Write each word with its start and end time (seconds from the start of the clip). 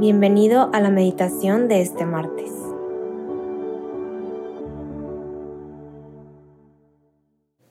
Bienvenido 0.00 0.70
a 0.72 0.80
la 0.80 0.88
meditación 0.88 1.68
de 1.68 1.82
este 1.82 2.06
martes. 2.06 2.50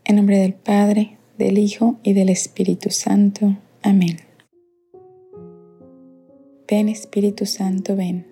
En 0.04 0.16
nombre 0.16 0.38
del 0.38 0.54
Padre, 0.54 1.18
del 1.40 1.58
Hijo 1.58 1.98
y 2.04 2.14
del 2.14 2.30
Espíritu 2.30 2.92
Santo. 2.92 3.58
Amén. 3.82 4.20
Ven 6.68 6.88
Espíritu 6.90 7.48
Santo, 7.48 7.96
ven. 7.96 8.28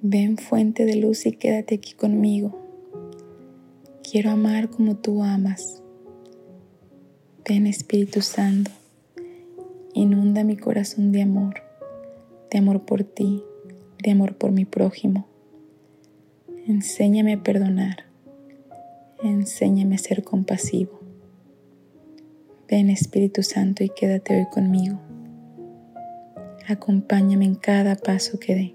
Ven 0.00 0.38
fuente 0.38 0.86
de 0.86 0.96
luz 0.96 1.26
y 1.26 1.32
quédate 1.32 1.74
aquí 1.74 1.92
conmigo. 1.92 2.58
Quiero 4.02 4.30
amar 4.30 4.70
como 4.70 4.96
tú 4.96 5.22
amas. 5.22 5.82
Ven 7.46 7.66
Espíritu 7.66 8.22
Santo, 8.22 8.70
inunda 9.92 10.42
mi 10.42 10.56
corazón 10.56 11.12
de 11.12 11.20
amor 11.20 11.69
de 12.50 12.58
amor 12.58 12.84
por 12.84 13.04
ti, 13.04 13.42
de 14.02 14.10
amor 14.10 14.36
por 14.36 14.50
mi 14.50 14.64
prójimo. 14.64 15.26
Enséñame 16.66 17.34
a 17.34 17.42
perdonar, 17.42 18.04
enséñame 19.22 19.94
a 19.94 19.98
ser 19.98 20.24
compasivo. 20.24 21.00
Ven 22.68 22.90
Espíritu 22.90 23.42
Santo 23.42 23.82
y 23.82 23.88
quédate 23.88 24.36
hoy 24.36 24.46
conmigo. 24.50 25.00
Acompáñame 26.68 27.44
en 27.44 27.56
cada 27.56 27.96
paso 27.96 28.38
que 28.38 28.54
dé. 28.54 28.74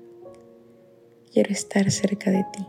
Quiero 1.31 1.51
estar 1.51 1.89
cerca 1.91 2.31
de 2.31 2.45
ti. 2.51 2.65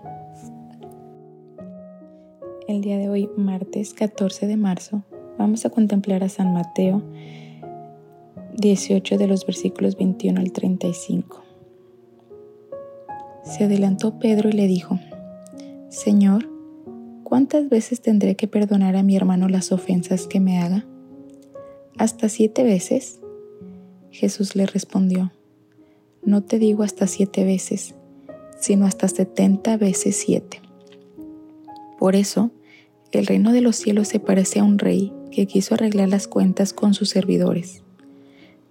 El 2.69 2.81
día 2.81 2.99
de 2.99 3.09
hoy, 3.09 3.29
martes 3.37 3.95
14 3.95 4.47
de 4.47 4.57
marzo, 4.57 5.05
vamos 5.39 5.65
a 5.65 5.71
contemplar 5.71 6.23
a 6.25 6.29
San 6.29 6.53
Mateo 6.53 7.03
18 8.59 9.19
de 9.19 9.27
los 9.27 9.45
versículos 9.45 9.97
21 9.97 10.41
al 10.41 10.51
35. 10.51 11.45
Se 13.45 13.65
adelantó 13.65 14.19
Pedro 14.19 14.49
y 14.49 14.53
le 14.53 14.67
dijo, 14.67 14.99
Señor, 15.91 16.49
¿cuántas 17.23 17.69
veces 17.69 18.01
tendré 18.01 18.35
que 18.35 18.49
perdonar 18.49 18.97
a 18.97 19.03
mi 19.03 19.15
hermano 19.15 19.49
las 19.49 19.73
ofensas 19.73 20.27
que 20.27 20.41
me 20.41 20.59
haga? 20.59 20.87
¿Hasta 21.99 22.31
siete 22.31 22.65
veces? 22.65 23.21
Jesús 24.11 24.57
le 24.57 24.65
respondió, 24.65 25.33
No 26.25 26.43
te 26.43 26.59
digo 26.59 26.83
hasta 26.83 27.07
siete 27.07 27.45
veces, 27.45 27.95
sino 28.59 28.87
hasta 28.87 29.09
setenta 29.09 29.77
veces 29.77 30.17
siete. 30.17 30.63
Por 31.99 32.17
eso, 32.17 32.51
el 33.13 33.27
reino 33.27 33.53
de 33.53 33.61
los 33.61 33.77
cielos 33.77 34.09
se 34.09 34.19
parece 34.19 34.61
a 34.61 34.65
un 34.65 34.79
rey 34.79 35.13
que 35.31 35.47
quiso 35.47 35.75
arreglar 35.75 36.09
las 36.09 36.27
cuentas 36.27 36.73
con 36.73 36.95
sus 36.95 37.11
servidores. 37.11 37.83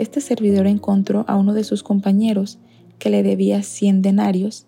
este 0.00 0.20
servidor 0.20 0.66
encontró 0.66 1.24
a 1.28 1.36
uno 1.36 1.52
de 1.52 1.64
sus 1.64 1.82
compañeros 1.82 2.58
que 2.98 3.10
le 3.10 3.22
debía 3.22 3.62
cien 3.62 4.02
denarios 4.02 4.66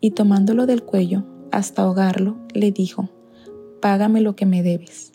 y 0.00 0.10
tomándolo 0.10 0.66
del 0.66 0.82
cuello 0.82 1.24
hasta 1.50 1.82
ahogarlo, 1.82 2.36
le 2.52 2.72
dijo, 2.72 3.08
Págame 3.80 4.20
lo 4.20 4.36
que 4.36 4.46
me 4.46 4.62
debes. 4.62 5.12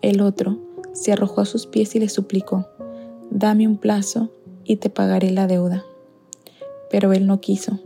El 0.00 0.20
otro 0.20 0.58
se 0.92 1.12
arrojó 1.12 1.42
a 1.42 1.44
sus 1.44 1.66
pies 1.66 1.94
y 1.94 2.00
le 2.00 2.08
suplicó, 2.08 2.66
Dame 3.30 3.66
un 3.66 3.76
plazo 3.76 4.32
y 4.64 4.76
te 4.76 4.90
pagaré 4.90 5.30
la 5.30 5.46
deuda. 5.46 5.84
Pero 6.90 7.12
él 7.12 7.26
no 7.26 7.40
quiso, 7.40 7.80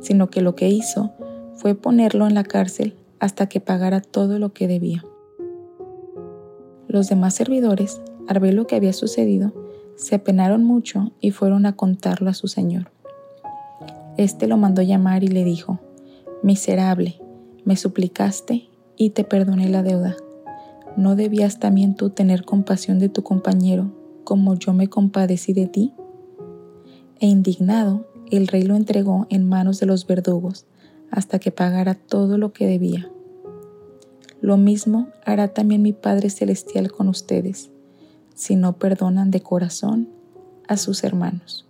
sino 0.00 0.30
que 0.30 0.42
lo 0.42 0.54
que 0.54 0.68
hizo 0.68 1.12
fue 1.54 1.74
ponerlo 1.74 2.26
en 2.26 2.34
la 2.34 2.44
cárcel 2.44 2.94
hasta 3.18 3.48
que 3.48 3.60
pagara 3.60 4.00
todo 4.00 4.38
lo 4.38 4.52
que 4.52 4.68
debía. 4.68 5.04
Los 6.86 7.08
demás 7.08 7.34
servidores, 7.34 8.00
al 8.28 8.40
ver 8.40 8.54
lo 8.54 8.66
que 8.66 8.76
había 8.76 8.92
sucedido, 8.92 9.52
se 10.00 10.14
apenaron 10.14 10.64
mucho 10.64 11.12
y 11.20 11.30
fueron 11.30 11.66
a 11.66 11.76
contarlo 11.76 12.30
a 12.30 12.34
su 12.34 12.48
señor. 12.48 12.90
Este 14.16 14.46
lo 14.46 14.56
mandó 14.56 14.80
llamar 14.80 15.24
y 15.24 15.28
le 15.28 15.44
dijo, 15.44 15.78
Miserable, 16.42 17.20
me 17.64 17.76
suplicaste 17.76 18.68
y 18.96 19.10
te 19.10 19.24
perdoné 19.24 19.68
la 19.68 19.82
deuda. 19.82 20.16
¿No 20.96 21.16
debías 21.16 21.60
también 21.60 21.94
tú 21.94 22.10
tener 22.10 22.44
compasión 22.44 22.98
de 22.98 23.10
tu 23.10 23.22
compañero 23.22 23.92
como 24.24 24.54
yo 24.54 24.72
me 24.72 24.88
compadecí 24.88 25.52
de 25.52 25.66
ti? 25.66 25.92
E 27.20 27.26
indignado, 27.26 28.06
el 28.30 28.46
rey 28.46 28.62
lo 28.62 28.76
entregó 28.76 29.26
en 29.28 29.46
manos 29.46 29.80
de 29.80 29.86
los 29.86 30.06
verdugos 30.06 30.64
hasta 31.10 31.38
que 31.38 31.50
pagara 31.50 31.94
todo 31.94 32.38
lo 32.38 32.54
que 32.54 32.66
debía. 32.66 33.10
Lo 34.40 34.56
mismo 34.56 35.08
hará 35.26 35.48
también 35.48 35.82
mi 35.82 35.92
Padre 35.92 36.30
Celestial 36.30 36.90
con 36.90 37.08
ustedes 37.08 37.70
si 38.40 38.56
no 38.56 38.72
perdonan 38.72 39.30
de 39.30 39.42
corazón 39.42 40.08
a 40.66 40.78
sus 40.78 41.04
hermanos. 41.04 41.66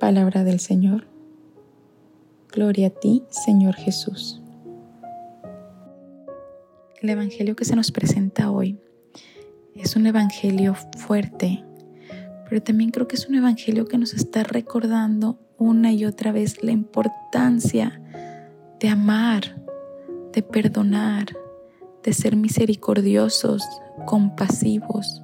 Palabra 0.00 0.42
del 0.42 0.58
Señor. 0.58 1.06
Gloria 2.50 2.88
a 2.88 2.90
ti, 2.90 3.22
Señor 3.30 3.76
Jesús. 3.76 4.42
El 7.00 7.10
Evangelio 7.10 7.54
que 7.54 7.64
se 7.64 7.76
nos 7.76 7.92
presenta 7.92 8.50
hoy 8.50 8.76
es 9.76 9.94
un 9.94 10.06
Evangelio 10.06 10.74
fuerte, 10.98 11.62
pero 12.48 12.60
también 12.60 12.90
creo 12.90 13.06
que 13.06 13.14
es 13.14 13.28
un 13.28 13.36
Evangelio 13.36 13.86
que 13.86 13.98
nos 13.98 14.14
está 14.14 14.42
recordando 14.42 15.38
una 15.58 15.92
y 15.92 16.06
otra 16.06 16.32
vez 16.32 16.64
la 16.64 16.72
importancia 16.72 18.00
de 18.80 18.88
amar, 18.88 19.62
de 20.32 20.42
perdonar, 20.42 21.26
de 22.02 22.12
ser 22.12 22.36
misericordiosos, 22.36 23.62
compasivos. 24.06 25.22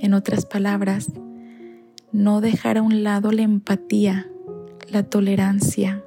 En 0.00 0.14
otras 0.14 0.46
palabras, 0.46 1.08
no 2.12 2.40
dejar 2.40 2.78
a 2.78 2.82
un 2.82 3.02
lado 3.02 3.32
la 3.32 3.42
empatía, 3.42 4.30
la 4.88 5.02
tolerancia. 5.02 6.04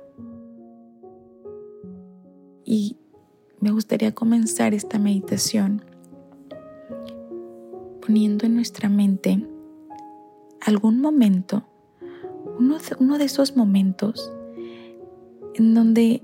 Y 2.66 2.98
me 3.60 3.72
gustaría 3.72 4.14
comenzar 4.14 4.74
esta 4.74 5.00
meditación 5.00 5.84
poniendo 8.06 8.46
en 8.46 8.56
nuestra 8.56 8.90
mente 8.90 9.48
algún 10.60 11.00
momento, 11.00 11.66
uno, 12.60 12.78
uno 13.00 13.18
de 13.18 13.26
esos 13.26 13.56
momentos 13.56 14.32
en 15.56 15.74
donde 15.74 16.24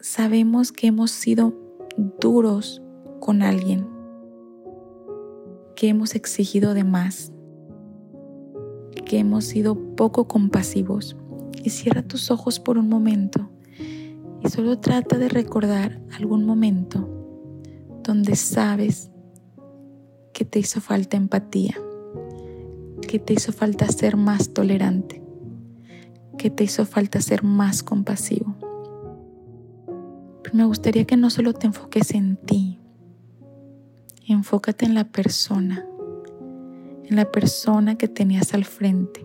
sabemos 0.00 0.72
que 0.72 0.88
hemos 0.88 1.10
sido 1.10 1.65
duros 1.96 2.82
con 3.20 3.42
alguien, 3.42 3.86
que 5.74 5.88
hemos 5.88 6.14
exigido 6.14 6.74
de 6.74 6.84
más, 6.84 7.32
que 9.04 9.18
hemos 9.18 9.44
sido 9.44 9.76
poco 9.96 10.26
compasivos. 10.26 11.16
Y 11.62 11.70
cierra 11.70 12.02
tus 12.02 12.30
ojos 12.30 12.60
por 12.60 12.78
un 12.78 12.88
momento 12.88 13.48
y 14.42 14.48
solo 14.48 14.78
trata 14.78 15.18
de 15.18 15.28
recordar 15.28 16.00
algún 16.16 16.44
momento 16.44 17.08
donde 18.04 18.36
sabes 18.36 19.10
que 20.32 20.44
te 20.44 20.60
hizo 20.60 20.80
falta 20.80 21.16
empatía, 21.16 21.74
que 23.08 23.18
te 23.18 23.32
hizo 23.32 23.52
falta 23.52 23.88
ser 23.88 24.16
más 24.16 24.50
tolerante, 24.50 25.22
que 26.38 26.50
te 26.50 26.64
hizo 26.64 26.84
falta 26.84 27.20
ser 27.20 27.42
más 27.42 27.82
compasivo. 27.82 28.54
Pero 30.46 30.58
me 30.58 30.64
gustaría 30.64 31.04
que 31.06 31.16
no 31.16 31.28
solo 31.28 31.54
te 31.54 31.66
enfoques 31.66 32.12
en 32.12 32.36
ti, 32.36 32.78
Enfócate 34.28 34.84
en 34.84 34.94
la 34.94 35.04
persona, 35.04 35.86
en 37.04 37.14
la 37.14 37.30
persona 37.30 37.96
que 37.96 38.08
tenías 38.08 38.54
al 38.54 38.64
frente. 38.64 39.24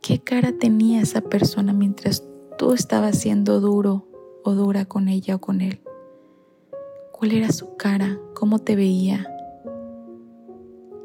¿Qué 0.00 0.20
cara 0.20 0.52
tenía 0.52 1.02
esa 1.02 1.20
persona 1.20 1.74
mientras 1.74 2.24
tú 2.56 2.72
estabas 2.72 3.18
siendo 3.18 3.60
duro 3.60 4.08
o 4.44 4.52
dura 4.52 4.86
con 4.86 5.08
ella 5.08 5.36
o 5.36 5.40
con 5.42 5.60
él? 5.60 5.82
¿Cuál 7.12 7.32
era 7.32 7.52
su 7.52 7.76
cara? 7.76 8.18
¿Cómo 8.34 8.60
te 8.60 8.76
veía? 8.76 9.26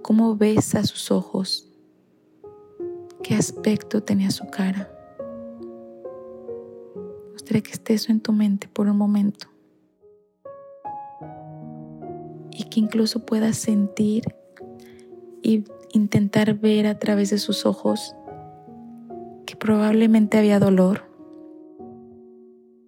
¿Cómo 0.01 0.37
ves 0.37 0.75
a 0.75 0.83
sus 0.85 1.11
ojos? 1.11 1.73
¿Qué 3.21 3.35
aspecto 3.35 4.01
tenía 4.01 4.31
su 4.31 4.47
cara? 4.47 4.94
Que 7.45 7.71
esté 7.71 7.93
eso 7.93 8.11
en 8.11 8.19
tu 8.19 8.33
mente 8.33 8.67
por 8.67 8.87
un 8.87 8.97
momento. 8.97 9.47
y 12.57 12.63
que 12.63 12.79
incluso 12.79 13.25
puedas 13.25 13.57
sentir 13.57 14.23
y 15.41 15.65
intentar 15.91 16.53
ver 16.55 16.87
a 16.87 16.97
través 16.97 17.29
de 17.29 17.37
sus 17.37 17.65
ojos 17.65 18.15
que 19.45 19.55
probablemente 19.55 20.37
había 20.37 20.59
dolor, 20.59 21.03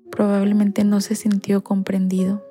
probablemente 0.10 0.84
no 0.84 1.02
se 1.02 1.16
sintió 1.16 1.64
comprendido, 1.64 2.44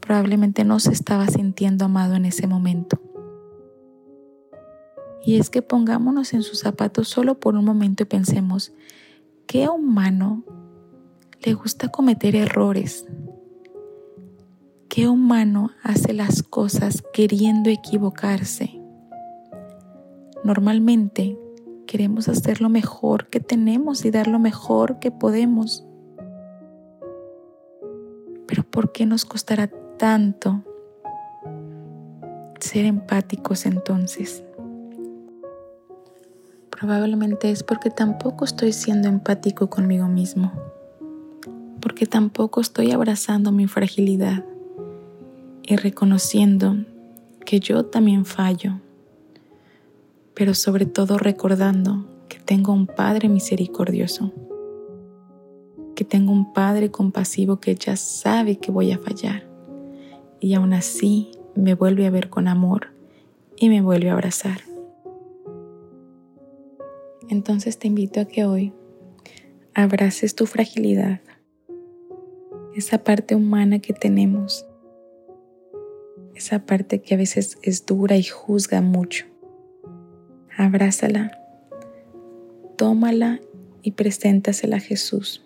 probablemente 0.00 0.64
no 0.64 0.78
se 0.78 0.92
estaba 0.92 1.26
sintiendo 1.26 1.86
amado 1.86 2.14
en 2.14 2.26
ese 2.26 2.46
momento. 2.46 3.00
Y 5.24 5.38
es 5.38 5.50
que 5.50 5.62
pongámonos 5.62 6.34
en 6.34 6.42
sus 6.42 6.60
zapatos 6.60 7.08
solo 7.08 7.38
por 7.38 7.54
un 7.54 7.64
momento 7.64 8.02
y 8.02 8.06
pensemos, 8.06 8.72
¿qué 9.52 9.68
humano 9.68 10.44
le 11.44 11.52
gusta 11.52 11.88
cometer 11.88 12.34
errores? 12.36 13.04
¿Qué 14.88 15.08
humano 15.08 15.72
hace 15.82 16.14
las 16.14 16.42
cosas 16.42 17.04
queriendo 17.12 17.68
equivocarse? 17.68 18.80
Normalmente 20.42 21.36
queremos 21.86 22.30
hacer 22.30 22.62
lo 22.62 22.70
mejor 22.70 23.28
que 23.28 23.40
tenemos 23.40 24.06
y 24.06 24.10
dar 24.10 24.26
lo 24.26 24.38
mejor 24.38 24.98
que 25.00 25.10
podemos. 25.10 25.84
Pero 28.46 28.62
¿por 28.62 28.90
qué 28.92 29.04
nos 29.04 29.26
costará 29.26 29.70
tanto 29.98 30.62
ser 32.58 32.86
empáticos 32.86 33.66
entonces? 33.66 34.46
Probablemente 36.82 37.48
es 37.48 37.62
porque 37.62 37.90
tampoco 37.90 38.44
estoy 38.44 38.72
siendo 38.72 39.06
empático 39.06 39.70
conmigo 39.70 40.08
mismo, 40.08 40.50
porque 41.80 42.06
tampoco 42.06 42.60
estoy 42.60 42.90
abrazando 42.90 43.52
mi 43.52 43.68
fragilidad 43.68 44.44
y 45.62 45.76
reconociendo 45.76 46.74
que 47.46 47.60
yo 47.60 47.84
también 47.84 48.24
fallo, 48.24 48.80
pero 50.34 50.54
sobre 50.54 50.84
todo 50.84 51.18
recordando 51.18 52.04
que 52.28 52.40
tengo 52.40 52.72
un 52.72 52.88
Padre 52.88 53.28
misericordioso, 53.28 54.32
que 55.94 56.04
tengo 56.04 56.32
un 56.32 56.52
Padre 56.52 56.90
compasivo 56.90 57.60
que 57.60 57.76
ya 57.76 57.94
sabe 57.94 58.58
que 58.58 58.72
voy 58.72 58.90
a 58.90 58.98
fallar 58.98 59.46
y 60.40 60.54
aún 60.54 60.72
así 60.72 61.30
me 61.54 61.76
vuelve 61.76 62.08
a 62.08 62.10
ver 62.10 62.28
con 62.28 62.48
amor 62.48 62.88
y 63.56 63.68
me 63.68 63.82
vuelve 63.82 64.10
a 64.10 64.14
abrazar. 64.14 64.71
Entonces 67.32 67.78
te 67.78 67.86
invito 67.86 68.20
a 68.20 68.26
que 68.26 68.44
hoy 68.44 68.74
abraces 69.72 70.34
tu 70.34 70.44
fragilidad, 70.44 71.22
esa 72.76 72.98
parte 72.98 73.34
humana 73.34 73.78
que 73.78 73.94
tenemos, 73.94 74.66
esa 76.34 76.66
parte 76.66 77.00
que 77.00 77.14
a 77.14 77.16
veces 77.16 77.56
es 77.62 77.86
dura 77.86 78.18
y 78.18 78.22
juzga 78.22 78.82
mucho. 78.82 79.24
Abrázala, 80.58 81.32
tómala 82.76 83.40
y 83.80 83.92
preséntasela 83.92 84.76
a 84.76 84.80
Jesús. 84.80 85.42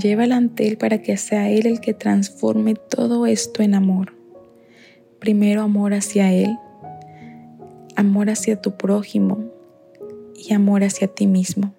Llévala 0.00 0.36
ante 0.36 0.68
Él 0.68 0.78
para 0.78 1.02
que 1.02 1.16
sea 1.16 1.50
Él 1.50 1.66
el 1.66 1.80
que 1.80 1.92
transforme 1.92 2.76
todo 2.76 3.26
esto 3.26 3.64
en 3.64 3.74
amor. 3.74 4.14
Primero 5.18 5.62
amor 5.62 5.92
hacia 5.92 6.32
Él, 6.32 6.56
amor 7.96 8.30
hacia 8.30 8.62
tu 8.62 8.76
prójimo, 8.76 9.52
y 10.34 10.52
amor 10.52 10.84
hacia 10.84 11.08
ti 11.08 11.26
mismo. 11.26 11.74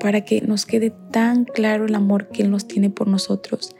Para 0.00 0.24
que 0.24 0.40
nos 0.42 0.64
quede 0.64 0.92
tan 1.10 1.44
claro 1.44 1.86
el 1.86 1.94
amor 1.94 2.28
que 2.28 2.42
Él 2.42 2.50
nos 2.50 2.68
tiene 2.68 2.90
por 2.90 3.08
nosotros, 3.08 3.74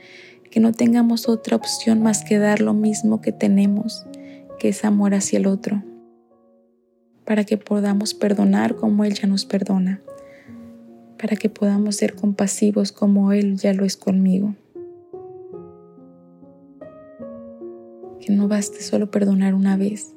que 0.51 0.61
no 0.61 0.73
tengamos 0.73 1.29
otra 1.29 1.57
opción 1.57 2.03
más 2.03 2.25
que 2.25 2.39
dar 2.39 2.61
lo 2.61 2.75
mismo 2.75 3.21
que 3.21 3.33
tenemos, 3.33 4.07
que 4.59 4.69
es 4.69 4.85
amor 4.85 5.15
hacia 5.15 5.39
el 5.39 5.47
otro. 5.47 5.83
Para 7.25 7.45
que 7.45 7.59
podamos 7.59 8.15
perdonar 8.15 8.75
como 8.75 9.05
Él 9.05 9.15
ya 9.15 9.29
nos 9.29 9.45
perdona. 9.45 10.01
Para 11.19 11.37
que 11.37 11.51
podamos 11.51 11.97
ser 11.97 12.15
compasivos 12.15 12.91
como 12.91 13.33
Él 13.33 13.57
ya 13.57 13.75
lo 13.75 13.85
es 13.85 13.97
conmigo. 13.97 14.55
Que 18.21 18.33
no 18.33 18.49
baste 18.49 18.83
solo 18.83 19.11
perdonar 19.11 19.55
una 19.55 19.77
vez, 19.77 20.15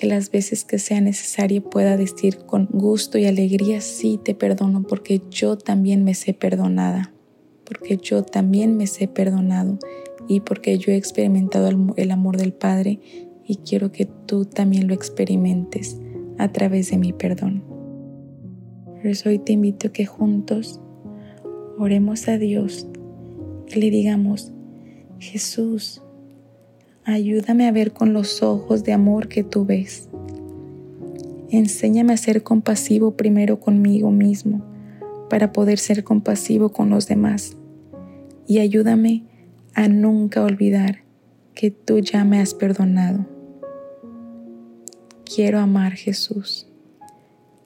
que 0.00 0.06
las 0.06 0.30
veces 0.30 0.64
que 0.64 0.78
sea 0.78 1.02
necesario 1.02 1.62
pueda 1.62 1.98
decir 1.98 2.38
con 2.38 2.66
gusto 2.72 3.18
y 3.18 3.26
alegría, 3.26 3.82
sí 3.82 4.18
te 4.24 4.34
perdono 4.34 4.82
porque 4.82 5.20
yo 5.30 5.58
también 5.58 6.04
me 6.04 6.14
sé 6.14 6.32
perdonada, 6.32 7.12
porque 7.66 7.98
yo 7.98 8.22
también 8.22 8.78
me 8.78 8.86
sé 8.86 9.08
perdonado 9.08 9.78
y 10.26 10.40
porque 10.40 10.78
yo 10.78 10.90
he 10.90 10.96
experimentado 10.96 11.68
el 11.96 12.10
amor 12.12 12.38
del 12.38 12.54
Padre 12.54 12.98
y 13.44 13.56
quiero 13.56 13.92
que 13.92 14.06
tú 14.06 14.46
también 14.46 14.88
lo 14.88 14.94
experimentes 14.94 16.00
a 16.38 16.50
través 16.50 16.90
de 16.90 16.96
mi 16.96 17.12
perdón. 17.12 17.62
Por 18.86 19.06
eso 19.06 19.28
hoy 19.28 19.38
te 19.38 19.52
invito 19.52 19.88
a 19.88 19.92
que 19.92 20.06
juntos 20.06 20.80
oremos 21.78 22.26
a 22.28 22.38
Dios 22.38 22.88
y 23.68 23.78
le 23.78 23.90
digamos, 23.90 24.50
Jesús, 25.18 26.02
Ayúdame 27.04 27.66
a 27.66 27.72
ver 27.72 27.92
con 27.92 28.12
los 28.12 28.42
ojos 28.42 28.84
de 28.84 28.92
amor 28.92 29.28
que 29.28 29.42
tú 29.42 29.64
ves. 29.64 30.08
Enséñame 31.48 32.12
a 32.12 32.16
ser 32.18 32.42
compasivo 32.42 33.16
primero 33.16 33.58
conmigo 33.58 34.10
mismo 34.10 34.62
para 35.30 35.52
poder 35.52 35.78
ser 35.78 36.04
compasivo 36.04 36.70
con 36.70 36.90
los 36.90 37.08
demás. 37.08 37.56
Y 38.46 38.58
ayúdame 38.58 39.24
a 39.74 39.88
nunca 39.88 40.42
olvidar 40.42 41.02
que 41.54 41.70
tú 41.70 42.00
ya 42.00 42.24
me 42.24 42.40
has 42.40 42.52
perdonado. 42.52 43.26
Quiero 45.24 45.58
amar 45.58 45.92
Jesús. 45.92 46.68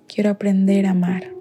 Quiero 0.07 0.31
aprender 0.31 0.87
a 0.87 0.91
amar. 0.91 1.34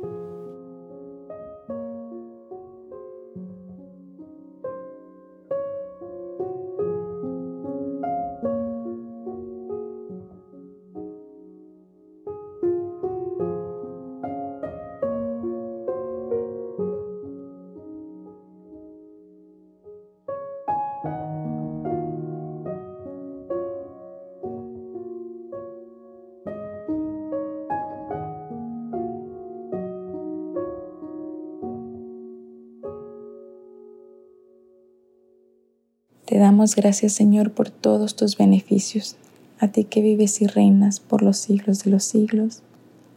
Te 36.33 36.39
damos 36.39 36.75
gracias, 36.75 37.13
Señor, 37.13 37.51
por 37.51 37.69
todos 37.69 38.15
tus 38.15 38.37
beneficios, 38.37 39.17
a 39.59 39.67
ti 39.67 39.83
que 39.83 40.01
vives 40.01 40.41
y 40.41 40.47
reinas 40.47 40.99
por 40.99 41.21
los 41.21 41.37
siglos 41.37 41.83
de 41.83 41.91
los 41.91 42.05
siglos. 42.05 42.63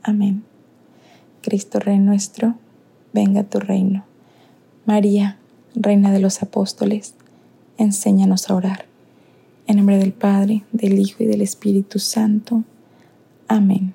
Amén. 0.03 0.45
Cristo 1.41 1.81
Rey 1.81 1.99
nuestro, 1.99 2.57
venga 3.15 3.43
tu 3.43 3.59
reino. 3.59 4.05
María, 4.85 5.39
Reina 5.75 6.13
de 6.13 6.21
los 6.21 6.43
Apóstoles, 6.43 7.15
enséñanos 7.79 8.51
a 8.51 8.55
orar. 8.55 8.85
En 9.67 9.79
nombre 9.79 9.97
del 9.97 10.13
Padre, 10.13 10.65
del 10.73 10.99
Hijo 10.99 11.23
y 11.23 11.27
del 11.27 11.41
Espíritu 11.41 11.99
Santo. 11.99 12.65
Amén. 13.49 13.95